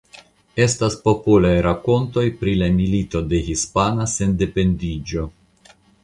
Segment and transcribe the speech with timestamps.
[0.63, 5.27] Estas popolaj rakontoj pri la Milito de Hispana Sendependiĝo.